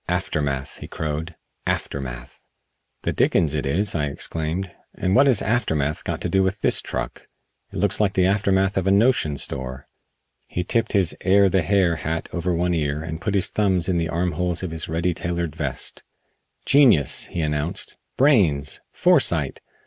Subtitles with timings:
[0.09, 1.35] "Aftermath!" he crowed,
[1.67, 2.43] "aftermath!"
[3.03, 6.81] "The dickens it is," I exclaimed, "and what has aftermath got to do with this
[6.81, 7.27] truck?
[7.71, 9.85] It looks like the aftermath of a notion store."
[10.47, 13.99] He tipped his "Air the Hair" hat over one ear and put his thumbs in
[13.99, 16.01] the armholes of his "ready tailored" vest.
[16.65, 17.95] "Genius!" he announced.
[18.17, 18.81] "Brains!
[18.91, 19.61] Foresight!